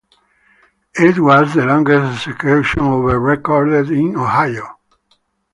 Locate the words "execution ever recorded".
2.27-3.91